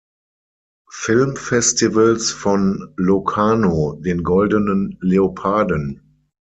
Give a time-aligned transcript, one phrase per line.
[0.91, 6.23] Filmfestivals von Locarno den Goldenen Leoparden.